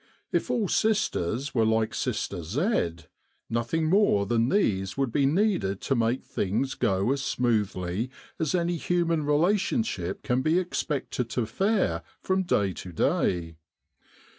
If 0.31 0.49
all 0.49 0.67
sisters 0.67 1.53
were 1.53 1.63
like 1.63 1.93
Sister 1.93 2.41
Z, 2.43 3.05
nothing 3.51 3.85
more 3.85 4.25
than 4.25 4.49
these 4.49 4.97
would 4.97 5.11
be 5.11 5.27
needed 5.27 5.79
to 5.81 5.95
make 5.95 6.23
things 6.23 6.73
go 6.73 7.11
as 7.11 7.21
smoothly 7.21 8.09
as 8.39 8.55
any 8.55 8.77
human 8.77 9.23
relation 9.27 9.83
ship 9.83 10.23
can 10.23 10.41
be 10.41 10.57
expected 10.57 11.29
to 11.29 11.45
fare 11.45 12.01
from 12.19 12.41
day 12.41 12.73
to 12.73 12.91
day. 12.91 13.57